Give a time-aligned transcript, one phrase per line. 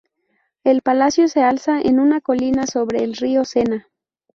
[0.63, 3.87] El palacio se alza en una colina sobre el río Sena.